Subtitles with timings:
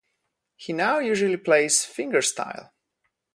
[0.55, 2.71] He now usually plays fingerstyle.